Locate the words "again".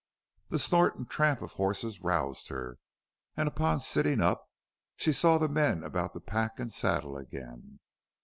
7.15-7.79